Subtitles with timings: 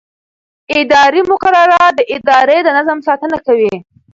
[0.79, 3.75] اداري مقررات د ادارې د نظم ساتنه کوي.